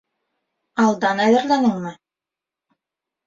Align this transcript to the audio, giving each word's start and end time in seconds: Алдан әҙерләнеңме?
Алдан 0.85 1.19
әҙерләнеңме? 1.25 1.91